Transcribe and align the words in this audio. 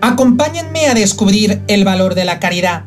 Acompáñenme 0.00 0.86
a 0.86 0.94
descubrir 0.94 1.62
el 1.68 1.84
valor 1.84 2.14
de 2.14 2.24
la 2.24 2.38
caridad, 2.38 2.84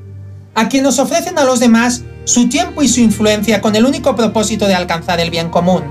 a 0.56 0.70
quienes 0.70 1.00
ofrecen 1.00 1.40
a 1.40 1.44
los 1.44 1.60
demás 1.60 2.04
su 2.26 2.50
tiempo 2.50 2.84
y 2.84 2.88
su 2.88 3.00
influencia 3.00 3.62
con 3.62 3.76
el 3.76 3.86
único 3.86 4.16
propósito 4.16 4.68
de 4.68 4.76
alcanzar 4.76 5.20
el 5.20 5.32
bien 5.32 5.50
común. 5.50 5.84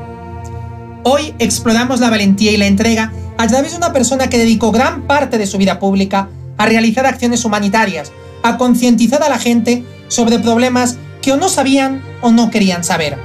Hoy 1.02 1.34
exploramos 1.38 2.00
la 2.00 2.10
valentía 2.10 2.52
y 2.52 2.56
la 2.56 2.66
entrega 2.66 3.12
a 3.36 3.46
través 3.48 3.72
de 3.72 3.78
una 3.78 3.92
persona 3.92 4.28
que 4.28 4.38
dedicó 4.38 4.70
gran 4.70 5.02
parte 5.02 5.38
de 5.38 5.46
su 5.46 5.58
vida 5.58 5.78
pública 5.78 6.28
a 6.56 6.66
realizar 6.66 7.06
acciones 7.06 7.44
humanitarias, 7.44 8.12
a 8.42 8.56
concientizar 8.56 9.22
a 9.22 9.28
la 9.28 9.38
gente 9.38 9.84
sobre 10.08 10.38
problemas 10.38 10.96
que 11.22 11.32
o 11.32 11.36
no 11.36 11.48
sabían 11.48 12.02
o 12.20 12.30
no 12.30 12.50
querían 12.50 12.84
saber. 12.84 13.18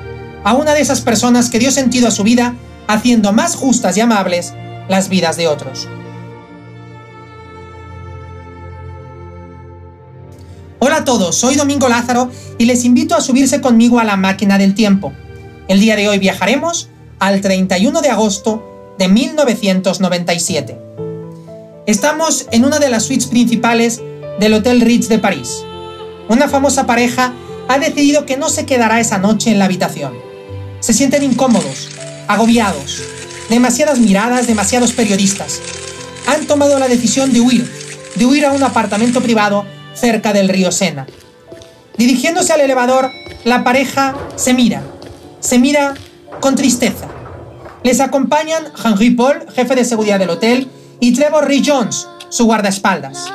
A 0.44 0.54
una 0.55 0.73
de 0.73 0.82
esas 0.82 1.02
personas 1.02 1.50
que 1.50 1.60
dio 1.60 1.71
sentido 1.71 2.07
a 2.07 2.12
su 2.12 2.23
vida 2.23 2.55
haciendo 2.88 3.34
más 3.34 3.55
justas 3.55 3.98
y 3.98 4.02
amables 4.02 4.54
las 4.89 5.10
vidas 5.10 5.38
de 5.38 5.48
otros. 5.48 5.88
Todos, 11.04 11.36
soy 11.36 11.56
Domingo 11.56 11.89
Lázaro 11.89 12.32
y 12.57 12.66
les 12.66 12.86
invito 12.86 13.16
a 13.16 13.21
subirse 13.21 13.62
conmigo 13.62 14.00
a 14.00 14.04
la 14.04 14.18
máquina 14.18 14.57
del 14.57 14.74
tiempo. 14.74 15.14
El 15.68 15.79
día 15.79 15.96
de 15.96 16.07
hoy 16.07 16.20
viajaremos 16.20 16.89
al 17.20 17.42
31 17.42 18.02
de 18.02 18.10
agosto 18.10 18.96
de 18.98 19.07
1997. 19.07 20.78
Estamos 21.86 22.48
en 22.52 22.66
una 22.66 22.79
de 22.79 22.89
las 22.89 23.04
suites 23.04 23.28
principales 23.28 24.02
del 24.39 24.54
Hotel 24.54 24.82
Ritz 24.82 25.10
de 25.10 25.20
París. 25.20 25.64
Una 26.29 26.48
famosa 26.48 26.86
pareja 26.86 27.34
ha 27.68 27.79
decidido 27.79 28.26
que 28.26 28.38
no 28.38 28.50
se 28.50 28.65
quedará 28.65 29.00
esa 29.00 29.18
noche 29.18 29.51
en 29.51 29.60
la 29.60 29.65
habitación. 29.65 30.14
Se 30.79 30.93
sienten 30.93 31.24
incómodos, 31.24 31.90
agobiados, 32.28 33.02
demasiadas 33.50 34.00
miradas, 34.00 34.48
demasiados 34.48 34.94
periodistas. 34.94 35.59
Han 36.28 36.45
tomado 36.45 36.80
la 36.80 36.88
decisión 36.88 37.34
de 37.34 37.42
huir, 37.42 37.70
de 38.16 38.26
huir 38.26 38.45
a 38.45 38.52
un 38.52 38.64
apartamento 38.64 39.22
privado 39.22 39.66
cerca 39.94 40.33
del 40.33 40.49
río 40.49 40.72
Sena. 40.72 41.08
Dirigiéndose 41.97 42.53
al 42.53 42.61
elevador, 42.61 43.11
la 43.44 43.63
pareja 43.63 44.16
se 44.36 44.53
mira, 44.53 44.81
se 45.39 45.59
mira 45.59 45.94
con 46.39 46.55
tristeza. 46.55 47.08
Les 47.83 47.99
acompañan 47.99 48.64
Henry 48.83 49.11
Paul, 49.11 49.45
jefe 49.53 49.75
de 49.75 49.86
seguridad 49.86 50.19
del 50.19 50.30
hotel, 50.30 50.69
y 50.99 51.14
Trevor 51.14 51.47
Ree 51.47 51.61
Jones, 51.66 52.08
su 52.30 52.45
guardaespaldas. 52.45 53.31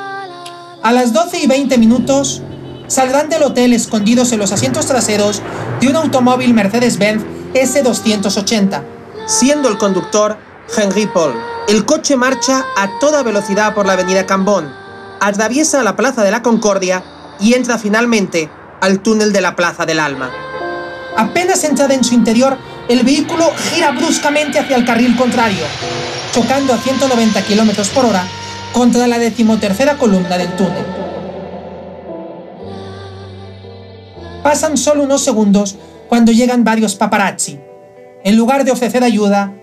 A 0.81 0.91
las 0.91 1.13
12 1.13 1.39
y 1.39 1.47
20 1.47 1.77
minutos, 1.77 2.41
saldrán 2.87 3.29
del 3.29 3.43
hotel 3.43 3.73
escondidos 3.73 4.31
en 4.31 4.39
los 4.39 4.51
asientos 4.51 4.87
traseros 4.87 5.41
de 5.79 5.87
un 5.87 5.95
automóvil 5.95 6.53
Mercedes-Benz 6.53 7.23
S280, 7.53 8.81
siendo 9.27 9.69
el 9.69 9.77
conductor 9.77 10.37
Henry 10.75 11.05
Paul. 11.07 11.33
El 11.67 11.85
coche 11.85 12.15
marcha 12.15 12.65
a 12.75 12.89
toda 12.99 13.21
velocidad 13.23 13.75
por 13.75 13.85
la 13.85 13.93
avenida 13.93 14.25
Cambón, 14.25 14.73
atraviesa 15.19 15.83
la 15.83 15.95
Plaza 15.95 16.23
de 16.23 16.31
la 16.31 16.41
Concordia 16.41 17.03
y 17.39 17.53
entra 17.53 17.77
finalmente 17.77 18.49
al 18.81 19.01
túnel 19.01 19.33
de 19.33 19.41
la 19.41 19.55
Plaza 19.55 19.85
del 19.85 19.99
Alma. 19.99 20.31
Apenas 21.17 21.63
entrada 21.63 21.93
en 21.93 22.03
su 22.03 22.13
interior, 22.13 22.57
el 22.87 23.03
vehículo 23.03 23.45
gira 23.71 23.91
bruscamente 23.91 24.59
hacia 24.59 24.77
el 24.77 24.85
carril 24.85 25.15
contrario, 25.15 25.65
chocando 26.33 26.73
a 26.73 26.77
190 26.77 27.41
km 27.43 27.89
por 27.89 28.05
hora 28.05 28.23
contra 28.71 29.07
la 29.07 29.19
decimotercera 29.19 29.97
columna 29.97 30.37
del 30.37 30.55
túnel. 30.55 30.85
Pasan 34.43 34.77
solo 34.77 35.03
unos 35.03 35.23
segundos 35.23 35.75
cuando 36.07 36.31
llegan 36.31 36.63
varios 36.63 36.95
paparazzi. 36.95 37.59
En 38.23 38.37
lugar 38.37 38.63
de 38.63 38.71
ofrecer 38.71 39.03
ayuda, 39.03 39.53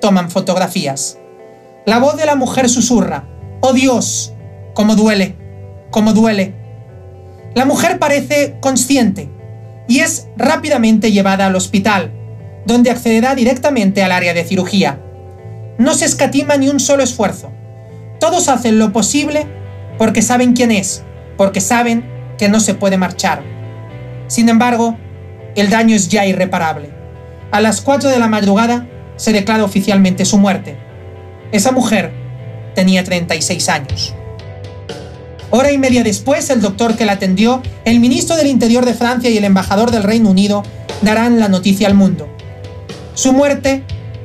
toman 0.00 0.30
fotografías. 0.30 1.18
La 1.86 1.98
voz 1.98 2.16
de 2.16 2.26
la 2.26 2.34
mujer 2.34 2.68
susurra, 2.68 3.24
¡Oh 3.60 3.72
Dios! 3.72 4.33
Cómo 4.74 4.96
duele, 4.96 5.36
cómo 5.90 6.12
duele. 6.12 6.54
La 7.54 7.64
mujer 7.64 7.98
parece 7.98 8.56
consciente 8.60 9.28
y 9.88 10.00
es 10.00 10.28
rápidamente 10.36 11.12
llevada 11.12 11.46
al 11.46 11.56
hospital, 11.56 12.12
donde 12.66 12.90
accederá 12.90 13.34
directamente 13.34 14.02
al 14.02 14.12
área 14.12 14.34
de 14.34 14.44
cirugía. 14.44 15.00
No 15.78 15.94
se 15.94 16.04
escatima 16.04 16.56
ni 16.56 16.68
un 16.68 16.80
solo 16.80 17.02
esfuerzo. 17.02 17.52
Todos 18.20 18.48
hacen 18.48 18.78
lo 18.78 18.92
posible 18.92 19.46
porque 19.98 20.22
saben 20.22 20.54
quién 20.54 20.70
es, 20.70 21.02
porque 21.36 21.60
saben 21.60 22.04
que 22.38 22.48
no 22.48 22.60
se 22.60 22.74
puede 22.74 22.96
marchar. 22.96 23.42
Sin 24.26 24.48
embargo, 24.48 24.96
el 25.54 25.70
daño 25.70 25.94
es 25.94 26.08
ya 26.08 26.26
irreparable. 26.26 26.90
A 27.52 27.60
las 27.60 27.80
4 27.80 28.10
de 28.10 28.18
la 28.18 28.28
madrugada 28.28 28.88
se 29.16 29.32
declara 29.32 29.64
oficialmente 29.64 30.24
su 30.24 30.38
muerte. 30.38 30.76
Esa 31.52 31.70
mujer 31.70 32.12
tenía 32.74 33.04
36 33.04 33.68
años. 33.68 34.14
Hora 35.56 35.70
y 35.70 35.78
media 35.78 36.02
después, 36.02 36.50
el 36.50 36.60
doctor 36.60 36.96
que 36.96 37.04
la 37.04 37.12
atendió, 37.12 37.62
el 37.84 38.00
ministro 38.00 38.34
del 38.34 38.48
Interior 38.48 38.84
de 38.84 38.92
Francia 38.92 39.30
y 39.30 39.38
el 39.38 39.44
embajador 39.44 39.92
del 39.92 40.02
Reino 40.02 40.28
Unido 40.28 40.64
darán 41.00 41.38
la 41.38 41.46
noticia 41.46 41.86
al 41.86 41.94
mundo. 41.94 42.28
Su 43.14 43.32
muerte 43.32 43.84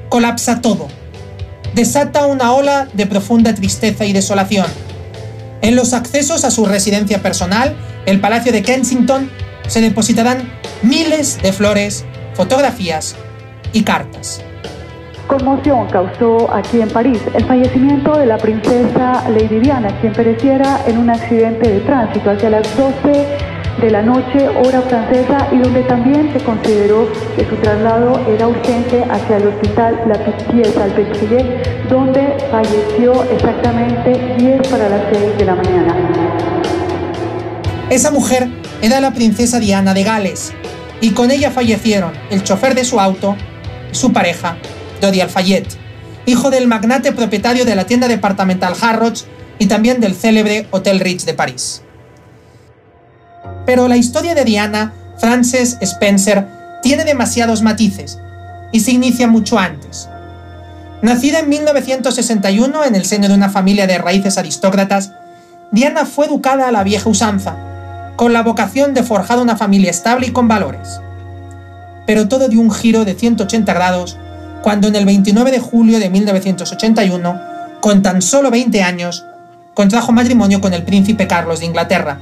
colapsa 0.10 0.60
todo. 0.60 0.88
Desata 1.76 2.26
una 2.26 2.54
ola 2.54 2.88
de 2.94 3.06
profunda 3.06 3.54
tristeza 3.54 4.06
y 4.06 4.12
desolación. 4.12 4.66
En 5.62 5.76
los 5.76 5.94
accesos 5.94 6.46
a 6.46 6.50
su 6.50 6.66
residencia 6.66 7.22
personal, 7.22 7.78
el 8.08 8.20
Palacio 8.20 8.52
de 8.52 8.64
Kensington, 8.64 9.30
se 9.68 9.82
depositarán 9.82 10.52
miles 10.82 11.40
de 11.44 11.54
flores, 11.54 12.06
fotografías 12.34 13.16
y 13.72 13.84
cartas. 13.84 14.42
Conmoción 15.30 15.86
causó 15.92 16.52
aquí 16.52 16.82
en 16.82 16.90
París 16.90 17.22
el 17.36 17.46
fallecimiento 17.46 18.18
de 18.18 18.26
la 18.26 18.40
princesa 18.40 19.30
Lady 19.30 19.60
Diana, 19.60 19.96
quien 20.02 20.12
pereciera 20.12 20.82
en 20.88 20.98
un 20.98 21.08
accidente 21.12 21.70
de 21.70 21.82
tránsito 21.82 22.32
hacia 22.32 22.50
las 22.50 22.64
12 22.76 23.28
de 23.80 23.92
la 23.92 24.02
noche, 24.02 24.50
hora 24.50 24.82
francesa, 24.82 25.48
y 25.52 25.60
donde 25.60 25.84
también 25.84 26.34
se 26.34 26.44
consideró 26.44 27.08
que 27.36 27.48
su 27.48 27.56
traslado 27.58 28.20
era 28.28 28.48
urgente 28.48 29.04
hacia 29.08 29.38
el 29.38 29.50
hospital 29.50 30.02
La 30.08 30.16
Pitié-Salpêtrier, 30.16 31.88
donde 31.88 32.36
falleció 32.50 33.24
exactamente 33.32 34.36
10 34.40 34.68
para 34.68 34.90
las 34.90 35.02
6 35.14 35.38
de 35.38 35.46
la 35.46 35.54
mañana. 35.54 35.96
Esa 37.92 38.10
mujer 38.10 38.50
era 38.82 39.00
la 39.00 39.12
princesa 39.12 39.60
Diana 39.60 39.94
de 39.94 40.04
Gales, 40.04 40.54
y 41.02 41.12
con 41.12 41.30
ella 41.30 41.52
fallecieron 41.52 42.14
el 42.32 42.44
chofer 42.44 42.74
de 42.74 42.84
su 42.84 43.00
auto, 43.00 43.36
su 43.92 44.12
pareja 44.12 44.58
Dodi 45.02 45.22
Alfayette, 45.22 45.78
hijo 46.26 46.50
del 46.50 46.68
magnate 46.68 47.12
propietario 47.12 47.66
de 47.66 47.76
la 47.76 47.86
tienda 47.86 48.08
departamental 48.08 48.74
Harrods 48.80 49.26
y 49.58 49.68
también 49.68 50.00
del 50.00 50.16
célebre 50.16 50.68
Hotel 50.72 51.00
Ritz 51.00 51.26
de 51.26 51.34
París. 51.34 51.82
Pero 53.66 53.88
la 53.88 53.98
historia 53.98 54.36
de 54.36 54.46
Diana, 54.46 54.94
Frances 55.18 55.78
Spencer, 55.82 56.48
tiene 56.82 57.04
demasiados 57.04 57.62
matices 57.62 58.20
y 58.72 58.80
se 58.80 58.92
inicia 58.92 59.28
mucho 59.28 59.60
antes. 59.60 60.10
Nacida 61.02 61.40
en 61.40 61.50
1961 61.50 62.84
en 62.84 62.96
el 62.96 63.06
seno 63.06 63.28
de 63.28 63.34
una 63.34 63.50
familia 63.50 63.88
de 63.88 63.98
raíces 63.98 64.38
aristócratas, 64.38 65.14
Diana 65.72 66.06
fue 66.06 66.26
educada 66.26 66.68
a 66.68 66.72
la 66.72 66.84
vieja 66.84 67.10
usanza, 67.10 67.56
con 68.16 68.34
la 68.34 68.44
vocación 68.44 68.94
de 68.94 69.04
forjar 69.04 69.40
una 69.40 69.56
familia 69.56 69.92
estable 69.92 70.28
y 70.28 70.32
con 70.32 70.48
valores. 70.48 71.00
Pero 72.06 72.28
todo 72.28 72.50
dio 72.50 72.60
un 72.60 72.72
giro 72.72 73.06
de 73.06 73.14
180 73.14 73.74
grados 73.74 74.18
cuando 74.62 74.88
en 74.88 74.96
el 74.96 75.06
29 75.06 75.52
de 75.52 75.60
julio 75.60 76.00
de 76.00 76.10
1981, 76.10 77.40
con 77.82 78.02
tan 78.02 78.22
solo 78.22 78.52
20 78.52 78.84
años, 78.84 79.26
contrajo 79.74 80.12
matrimonio 80.12 80.60
con 80.60 80.74
el 80.74 80.84
príncipe 80.84 81.28
Carlos 81.28 81.60
de 81.60 81.68
Inglaterra, 81.68 82.20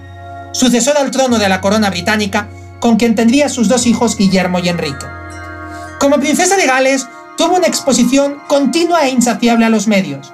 sucesor 0.52 0.98
al 0.98 1.12
trono 1.12 1.40
de 1.40 1.50
la 1.50 1.62
corona 1.62 1.90
británica, 1.90 2.48
con 2.80 2.98
quien 2.98 3.16
tendría 3.16 3.50
sus 3.50 3.68
dos 3.68 3.88
hijos 3.88 4.18
Guillermo 4.18 4.60
y 4.60 4.70
Enrique. 4.70 5.06
Como 6.00 6.20
princesa 6.20 6.58
de 6.58 6.68
Gales, 6.68 7.08
tuvo 7.38 7.56
una 7.56 7.68
exposición 7.68 8.38
continua 8.48 9.06
e 9.08 9.10
insaciable 9.10 9.66
a 9.66 9.70
los 9.70 9.88
medios. 9.88 10.32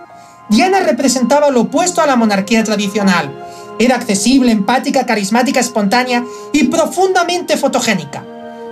Diana 0.50 0.82
representaba 0.82 1.50
lo 1.50 1.62
opuesto 1.62 2.02
a 2.02 2.06
la 2.06 2.18
monarquía 2.18 2.64
tradicional. 2.64 3.32
Era 3.80 3.96
accesible, 3.96 4.52
empática, 4.52 5.06
carismática, 5.06 5.62
espontánea 5.62 6.24
y 6.52 6.66
profundamente 6.66 7.56
fotogénica. 7.56 8.26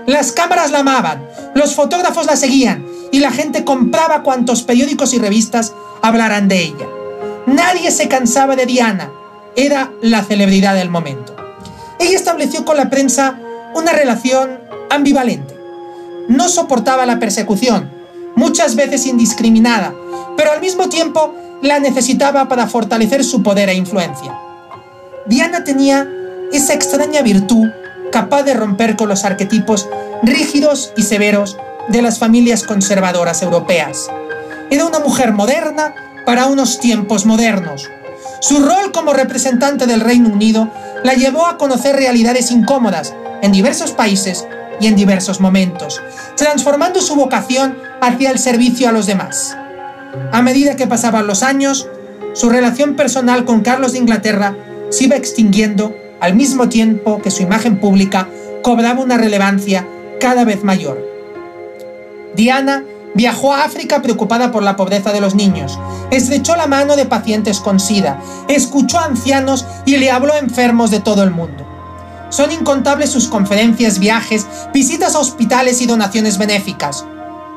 Las 0.06 0.34
cámaras 0.34 0.72
la 0.72 0.80
amaban, 0.80 1.26
los 1.56 1.76
fotógrafos 1.76 2.26
la 2.26 2.36
seguían 2.36 2.86
y 3.12 3.20
la 3.20 3.32
gente 3.32 3.64
compraba 3.64 4.24
cuantos 4.24 4.64
periódicos 4.64 5.14
y 5.14 5.20
revistas 5.20 5.74
hablaran 6.02 6.48
de 6.48 6.64
ella. 6.64 6.88
Nadie 7.46 7.92
se 7.92 8.08
cansaba 8.08 8.56
de 8.56 8.66
Diana, 8.66 9.12
era 9.56 9.92
la 10.02 10.24
celebridad 10.24 10.76
del 10.76 10.90
momento. 10.90 11.36
Ella 12.00 12.16
estableció 12.16 12.66
con 12.66 12.78
la 12.78 12.90
prensa 12.90 13.40
una 13.76 13.92
relación 13.92 14.60
ambivalente. 14.90 15.56
No 16.28 16.50
soportaba 16.50 17.06
la 17.06 17.20
persecución, 17.20 17.92
muchas 18.36 18.76
veces 18.76 19.06
indiscriminada, 19.06 19.94
pero 20.38 20.52
al 20.52 20.62
mismo 20.62 20.90
tiempo 20.90 21.34
la 21.62 21.80
necesitaba 21.80 22.48
para 22.48 22.68
fortalecer 22.68 23.24
su 23.24 23.44
poder 23.44 23.70
e 23.70 23.76
influencia. 23.76 24.36
Diana 25.28 25.64
tenía 25.64 26.08
esa 26.52 26.74
extraña 26.74 27.22
virtud 27.22 27.68
capaz 28.12 28.44
de 28.44 28.54
romper 28.54 28.96
con 28.96 29.10
los 29.10 29.24
arquetipos 29.24 29.88
rígidos 30.24 30.92
y 30.98 31.04
severos 31.04 31.58
de 31.92 32.02
las 32.02 32.20
familias 32.20 32.64
conservadoras 32.64 33.42
europeas. 33.42 34.10
Era 34.70 34.86
una 34.86 35.00
mujer 35.00 35.34
moderna 35.34 35.94
para 36.26 36.46
unos 36.46 36.80
tiempos 36.80 37.26
modernos. 37.26 37.90
Su 38.40 38.64
rol 38.64 38.92
como 38.92 39.14
representante 39.14 39.86
del 39.86 40.02
Reino 40.02 40.30
Unido 40.30 40.70
la 41.04 41.14
llevó 41.14 41.46
a 41.46 41.58
conocer 41.58 41.96
realidades 41.96 42.52
incómodas 42.52 43.14
en 43.42 43.52
diversos 43.52 43.92
países 43.92 44.48
y 44.80 44.88
en 44.88 44.96
diversos 44.96 45.40
momentos, 45.40 46.02
transformando 46.38 47.02
su 47.02 47.16
vocación 47.16 47.78
hacia 48.02 48.32
el 48.32 48.40
servicio 48.40 48.88
a 48.90 48.92
los 48.92 49.06
demás. 49.06 49.58
A 50.32 50.42
medida 50.42 50.76
que 50.76 50.88
pasaban 50.88 51.28
los 51.28 51.44
años, 51.44 51.88
su 52.34 52.50
relación 52.50 52.96
personal 52.96 53.46
con 53.46 53.62
Carlos 53.62 53.92
de 53.92 54.00
Inglaterra 54.00 54.56
se 54.90 55.06
iba 55.06 55.16
extinguiendo 55.16 55.94
al 56.20 56.36
mismo 56.36 56.70
tiempo 56.70 57.22
que 57.22 57.32
su 57.32 57.44
imagen 57.44 57.80
pública 57.80 58.28
cobraba 58.64 59.02
una 59.02 59.18
relevancia 59.18 59.88
cada 60.20 60.46
vez 60.46 60.64
mayor. 60.64 61.11
Diana 62.36 62.84
viajó 63.14 63.54
a 63.54 63.64
África 63.64 64.02
preocupada 64.02 64.52
por 64.52 64.64
la 64.64 64.76
pobreza 64.76 65.12
de 65.12 65.22
los 65.22 65.36
niños, 65.36 65.78
estrechó 66.12 66.56
la 66.56 66.68
mano 66.68 66.96
de 66.96 67.06
pacientes 67.06 67.60
con 67.60 67.80
SIDA, 67.80 68.22
escuchó 68.48 69.00
a 69.00 69.06
ancianos 69.06 69.66
y 69.86 69.98
le 69.98 70.12
habló 70.12 70.34
a 70.34 70.40
enfermos 70.40 70.92
de 70.92 71.00
todo 71.00 71.24
el 71.24 71.32
mundo. 71.32 71.68
Son 72.30 72.52
incontables 72.52 73.10
sus 73.10 73.28
conferencias, 73.28 74.00
viajes, 74.00 74.48
visitas 74.74 75.16
a 75.16 75.20
hospitales 75.20 75.82
y 75.82 75.86
donaciones 75.86 76.38
benéficas. 76.38 77.06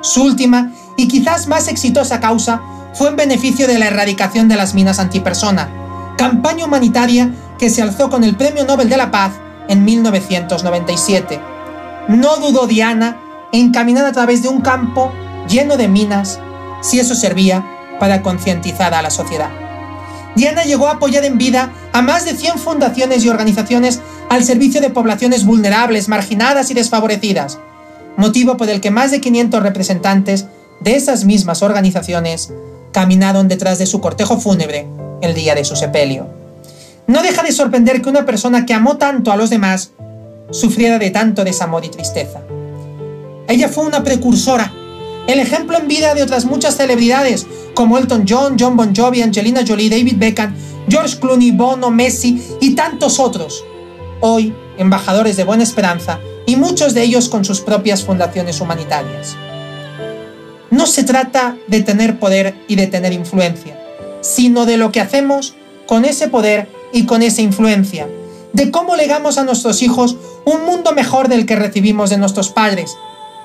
Su 0.00 0.24
última 0.24 0.72
y 0.96 1.06
quizás 1.06 1.46
más 1.46 1.68
exitosa 1.68 2.18
causa 2.18 2.60
fue 2.92 3.08
en 3.08 3.16
beneficio 3.16 3.68
de 3.68 3.78
la 3.78 3.86
erradicación 3.86 4.48
de 4.48 4.56
las 4.56 4.74
minas 4.74 4.98
antipersona, 4.98 5.68
campaña 6.18 6.64
humanitaria 6.64 7.30
que 7.58 7.70
se 7.70 7.82
alzó 7.82 8.10
con 8.10 8.24
el 8.24 8.36
Premio 8.36 8.64
Nobel 8.64 8.88
de 8.88 8.96
la 8.96 9.12
Paz 9.12 9.32
en 9.68 9.84
1997. 9.84 11.40
No 12.08 12.36
dudó 12.36 12.66
Diana 12.66 13.18
en 13.54 13.70
caminar 13.70 14.04
a 14.04 14.10
través 14.10 14.42
de 14.42 14.48
un 14.48 14.60
campo 14.60 15.12
lleno 15.48 15.76
de 15.76 15.86
minas 15.86 16.40
si 16.82 16.98
eso 16.98 17.14
servía 17.14 17.64
para 18.00 18.20
concientizar 18.20 18.94
a 18.94 19.00
la 19.00 19.10
sociedad. 19.10 19.50
Diana 20.34 20.64
llegó 20.64 20.88
a 20.88 20.94
apoyar 20.94 21.24
en 21.24 21.38
vida 21.38 21.72
a 21.92 22.02
más 22.02 22.24
de 22.24 22.34
100 22.34 22.58
fundaciones 22.58 23.24
y 23.24 23.28
organizaciones 23.28 24.00
al 24.28 24.42
servicio 24.42 24.80
de 24.80 24.90
poblaciones 24.90 25.44
vulnerables, 25.44 26.08
marginadas 26.08 26.72
y 26.72 26.74
desfavorecidas, 26.74 27.60
motivo 28.16 28.56
por 28.56 28.68
el 28.68 28.80
que 28.80 28.90
más 28.90 29.12
de 29.12 29.20
500 29.20 29.62
representantes 29.62 30.46
de 30.80 30.96
esas 30.96 31.24
mismas 31.24 31.62
organizaciones 31.62 32.52
caminaron 32.90 33.46
detrás 33.46 33.78
de 33.78 33.86
su 33.86 34.00
cortejo 34.00 34.40
fúnebre 34.40 34.88
el 35.22 35.32
día 35.34 35.54
de 35.54 35.64
su 35.64 35.76
sepelio. 35.76 36.26
No 37.06 37.22
deja 37.22 37.44
de 37.44 37.52
sorprender 37.52 38.02
que 38.02 38.08
una 38.08 38.26
persona 38.26 38.66
que 38.66 38.74
amó 38.74 38.96
tanto 38.96 39.30
a 39.30 39.36
los 39.36 39.48
demás 39.48 39.92
sufriera 40.50 40.98
de 40.98 41.10
tanto 41.10 41.44
desamor 41.44 41.84
y 41.84 41.90
tristeza. 41.90 42.40
Ella 43.48 43.68
fue 43.68 43.84
una 43.84 44.02
precursora, 44.02 44.72
el 45.26 45.38
ejemplo 45.38 45.78
en 45.78 45.88
vida 45.88 46.14
de 46.14 46.22
otras 46.22 46.44
muchas 46.44 46.76
celebridades 46.76 47.46
como 47.74 47.98
Elton 47.98 48.24
John, 48.28 48.56
John 48.58 48.76
Bon 48.76 48.94
Jovi, 48.94 49.22
Angelina 49.22 49.62
Jolie, 49.66 49.90
David 49.90 50.16
Beckham, 50.16 50.54
George 50.88 51.18
Clooney, 51.18 51.50
Bono, 51.50 51.90
Messi 51.90 52.42
y 52.60 52.74
tantos 52.74 53.18
otros, 53.18 53.64
hoy 54.20 54.54
embajadores 54.78 55.36
de 55.36 55.44
Buena 55.44 55.62
Esperanza 55.62 56.20
y 56.46 56.56
muchos 56.56 56.94
de 56.94 57.02
ellos 57.02 57.28
con 57.28 57.44
sus 57.44 57.60
propias 57.60 58.04
fundaciones 58.04 58.60
humanitarias. 58.60 59.36
No 60.70 60.86
se 60.86 61.04
trata 61.04 61.56
de 61.68 61.82
tener 61.82 62.18
poder 62.18 62.54
y 62.68 62.76
de 62.76 62.86
tener 62.86 63.12
influencia, 63.12 63.78
sino 64.20 64.66
de 64.66 64.76
lo 64.76 64.92
que 64.92 65.00
hacemos 65.00 65.54
con 65.86 66.04
ese 66.04 66.28
poder 66.28 66.68
y 66.92 67.06
con 67.06 67.22
esa 67.22 67.42
influencia, 67.42 68.08
de 68.52 68.70
cómo 68.70 68.96
legamos 68.96 69.38
a 69.38 69.44
nuestros 69.44 69.82
hijos 69.82 70.16
un 70.44 70.64
mundo 70.64 70.92
mejor 70.92 71.28
del 71.28 71.46
que 71.46 71.56
recibimos 71.56 72.10
de 72.10 72.18
nuestros 72.18 72.50
padres. 72.50 72.96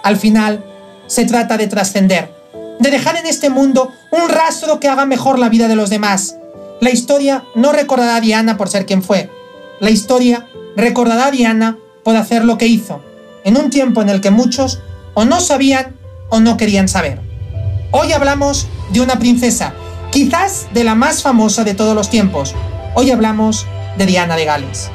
Al 0.03 0.17
final, 0.17 0.63
se 1.07 1.25
trata 1.25 1.57
de 1.57 1.67
trascender, 1.67 2.31
de 2.79 2.91
dejar 2.91 3.17
en 3.17 3.25
este 3.25 3.49
mundo 3.49 3.91
un 4.11 4.29
rastro 4.29 4.79
que 4.79 4.87
haga 4.87 5.05
mejor 5.05 5.39
la 5.39 5.49
vida 5.49 5.67
de 5.67 5.75
los 5.75 5.89
demás. 5.89 6.37
La 6.81 6.91
historia 6.91 7.43
no 7.55 7.71
recordará 7.71 8.17
a 8.17 8.21
Diana 8.21 8.57
por 8.57 8.69
ser 8.69 8.85
quien 8.85 9.03
fue. 9.03 9.29
La 9.79 9.89
historia 9.89 10.47
recordará 10.75 11.27
a 11.27 11.31
Diana 11.31 11.77
por 12.03 12.15
hacer 12.15 12.45
lo 12.45 12.57
que 12.57 12.67
hizo, 12.67 13.01
en 13.43 13.57
un 13.57 13.69
tiempo 13.69 14.01
en 14.01 14.09
el 14.09 14.21
que 14.21 14.31
muchos 14.31 14.79
o 15.13 15.25
no 15.25 15.41
sabían 15.41 15.95
o 16.29 16.39
no 16.39 16.57
querían 16.57 16.87
saber. 16.87 17.19
Hoy 17.91 18.13
hablamos 18.13 18.67
de 18.93 19.01
una 19.01 19.19
princesa, 19.19 19.73
quizás 20.11 20.67
de 20.73 20.83
la 20.83 20.95
más 20.95 21.23
famosa 21.23 21.63
de 21.63 21.73
todos 21.73 21.95
los 21.95 22.09
tiempos. 22.09 22.55
Hoy 22.93 23.11
hablamos 23.11 23.65
de 23.97 24.05
Diana 24.05 24.35
de 24.35 24.45
Gales. 24.45 24.91